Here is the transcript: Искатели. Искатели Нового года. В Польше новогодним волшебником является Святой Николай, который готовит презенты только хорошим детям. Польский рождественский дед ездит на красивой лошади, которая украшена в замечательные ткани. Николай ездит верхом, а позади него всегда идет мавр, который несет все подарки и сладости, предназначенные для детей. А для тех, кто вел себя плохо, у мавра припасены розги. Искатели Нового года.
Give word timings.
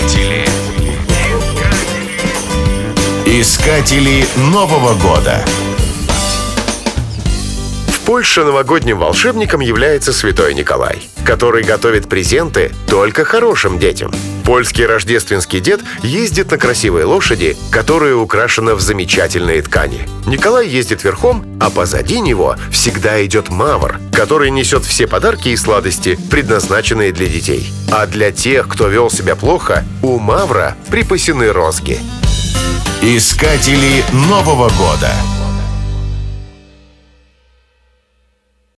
Искатели. 0.00 0.44
Искатели 3.26 4.24
Нового 4.36 4.94
года. 4.94 5.44
В 7.88 8.00
Польше 8.06 8.44
новогодним 8.44 8.98
волшебником 8.98 9.60
является 9.60 10.12
Святой 10.12 10.54
Николай, 10.54 11.02
который 11.24 11.62
готовит 11.64 12.08
презенты 12.08 12.72
только 12.88 13.24
хорошим 13.24 13.78
детям. 13.78 14.10
Польский 14.50 14.84
рождественский 14.84 15.60
дед 15.60 15.80
ездит 16.02 16.50
на 16.50 16.58
красивой 16.58 17.04
лошади, 17.04 17.56
которая 17.70 18.16
украшена 18.16 18.74
в 18.74 18.80
замечательные 18.80 19.62
ткани. 19.62 20.08
Николай 20.26 20.66
ездит 20.66 21.04
верхом, 21.04 21.46
а 21.60 21.70
позади 21.70 22.18
него 22.18 22.56
всегда 22.72 23.24
идет 23.24 23.48
мавр, 23.48 24.00
который 24.12 24.50
несет 24.50 24.84
все 24.84 25.06
подарки 25.06 25.50
и 25.50 25.56
сладости, 25.56 26.18
предназначенные 26.32 27.12
для 27.12 27.26
детей. 27.26 27.72
А 27.92 28.08
для 28.08 28.32
тех, 28.32 28.66
кто 28.66 28.88
вел 28.88 29.08
себя 29.08 29.36
плохо, 29.36 29.84
у 30.02 30.18
мавра 30.18 30.76
припасены 30.90 31.52
розги. 31.52 32.00
Искатели 33.02 34.02
Нового 34.12 34.68
года. 34.70 35.12